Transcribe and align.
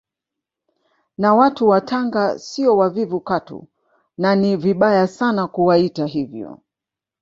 Na 1.17 1.33
watu 1.33 1.67
wa 1.69 1.81
Tanga 1.81 2.39
sio 2.39 2.77
wavivu 2.77 3.19
katu 3.19 3.67
na 4.17 4.35
ni 4.35 4.55
vibaya 4.55 5.07
sana 5.07 5.47
kuwaita 5.47 6.05
hivyo 6.05 6.59